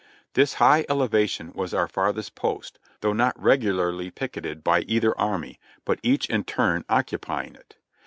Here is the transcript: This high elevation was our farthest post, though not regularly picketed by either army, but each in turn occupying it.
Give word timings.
This 0.33 0.55
high 0.55 0.83
elevation 0.89 1.51
was 1.53 1.75
our 1.75 1.87
farthest 1.87 2.33
post, 2.33 2.79
though 3.01 3.13
not 3.13 3.39
regularly 3.39 4.09
picketed 4.09 4.63
by 4.63 4.79
either 4.87 5.15
army, 5.15 5.59
but 5.85 5.99
each 6.01 6.27
in 6.27 6.43
turn 6.43 6.83
occupying 6.89 7.53
it. 7.53 7.75